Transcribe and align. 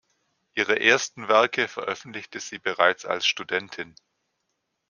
Ihre 0.55 0.79
ersten 0.79 1.27
Werke 1.27 1.67
veröffentlichte 1.67 2.39
sie 2.39 2.57
bereits 2.57 3.05
als 3.05 3.27
Studentin. 3.27 3.93